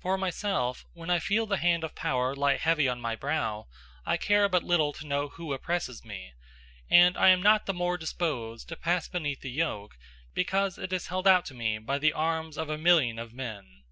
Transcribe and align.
For 0.00 0.16
myself, 0.16 0.86
when 0.94 1.10
I 1.10 1.18
feel 1.18 1.44
the 1.44 1.58
hand 1.58 1.84
of 1.84 1.94
power 1.94 2.34
lie 2.34 2.56
heavy 2.56 2.88
on 2.88 2.98
my 2.98 3.14
brow, 3.14 3.66
I 4.06 4.16
care 4.16 4.48
but 4.48 4.62
little 4.62 4.94
to 4.94 5.06
know 5.06 5.28
who 5.28 5.52
oppresses 5.52 6.02
me; 6.02 6.32
and 6.88 7.14
I 7.18 7.28
am 7.28 7.42
not 7.42 7.66
the 7.66 7.74
more 7.74 7.98
disposed 7.98 8.70
to 8.70 8.76
pass 8.76 9.06
beneath 9.06 9.42
the 9.42 9.50
yoke, 9.50 9.98
because 10.32 10.78
it 10.78 10.94
is 10.94 11.08
held 11.08 11.28
out 11.28 11.44
to 11.52 11.54
me 11.54 11.76
by 11.76 11.98
the 11.98 12.14
arms 12.14 12.56
of 12.56 12.70
a 12.70 12.78
million 12.78 13.18
of 13.18 13.34
men. 13.34 13.82